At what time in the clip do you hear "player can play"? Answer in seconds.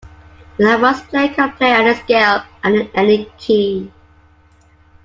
1.09-1.73